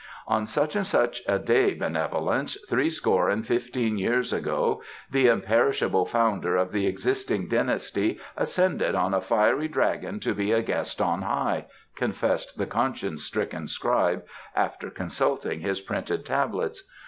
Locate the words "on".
0.27-0.47, 8.95-9.13, 11.01-11.21